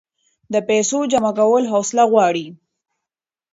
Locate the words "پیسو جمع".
0.67-1.31